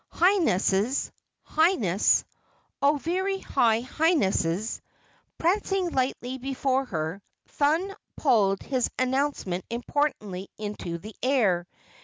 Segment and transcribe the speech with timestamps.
[0.11, 1.11] "Highnesses,
[1.43, 2.23] Highness!
[2.81, 4.81] Oh, very high Highnesses!"
[5.37, 11.67] Prancing lightly before her, Thun puffed his announcement importantly into the air.